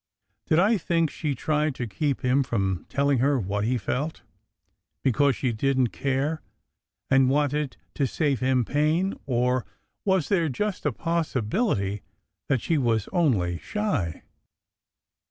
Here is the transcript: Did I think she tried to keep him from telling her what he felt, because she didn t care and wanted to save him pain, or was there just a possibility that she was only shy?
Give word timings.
Did 0.47 0.57
I 0.57 0.79
think 0.79 1.11
she 1.11 1.35
tried 1.35 1.75
to 1.75 1.85
keep 1.85 2.21
him 2.21 2.41
from 2.41 2.87
telling 2.89 3.19
her 3.19 3.39
what 3.39 3.65
he 3.69 3.77
felt, 3.77 4.23
because 5.03 5.35
she 5.35 5.51
didn 5.53 5.85
t 5.85 5.91
care 5.91 6.41
and 7.11 7.29
wanted 7.29 7.77
to 7.93 8.07
save 8.07 8.39
him 8.39 8.65
pain, 8.65 9.13
or 9.27 9.63
was 10.03 10.27
there 10.27 10.49
just 10.49 10.87
a 10.87 10.91
possibility 10.91 12.01
that 12.49 12.61
she 12.61 12.79
was 12.79 13.09
only 13.13 13.59
shy? 13.59 14.23